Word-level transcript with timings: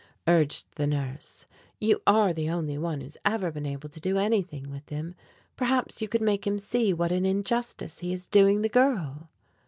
urged 0.25 0.65
the 0.77 0.87
nurse. 0.87 1.45
"You 1.79 2.01
are 2.07 2.33
the 2.33 2.49
only 2.49 2.75
one 2.75 3.01
who 3.01 3.05
has 3.05 3.19
ever 3.23 3.51
been 3.51 3.67
able 3.67 3.87
to 3.89 3.99
do 3.99 4.17
anything 4.17 4.71
with 4.71 4.89
him. 4.89 5.13
Perhaps 5.55 6.01
you 6.01 6.07
could 6.07 6.23
make 6.23 6.47
him 6.47 6.57
see 6.57 6.91
what 6.91 7.11
an 7.11 7.23
injustice 7.23 7.99
he 7.99 8.11
is 8.11 8.25
doing 8.25 8.63
the 8.63 8.67
girl." 8.67 9.29